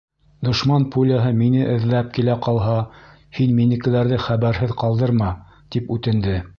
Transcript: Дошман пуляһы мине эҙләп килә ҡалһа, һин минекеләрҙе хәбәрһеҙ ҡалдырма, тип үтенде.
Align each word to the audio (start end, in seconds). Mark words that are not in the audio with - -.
Дошман 0.45 0.87
пуляһы 0.95 1.33
мине 1.41 1.67
эҙләп 1.75 2.09
килә 2.17 2.37
ҡалһа, 2.47 2.79
һин 3.41 3.55
минекеләрҙе 3.61 4.21
хәбәрһеҙ 4.27 4.77
ҡалдырма, 4.85 5.33
тип 5.77 5.99
үтенде. 5.99 6.41